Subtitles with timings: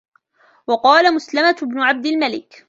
[0.67, 2.53] وَقَالَ مَسْلَمَةُ بْنُ عَبْدِ الْمَلِكِ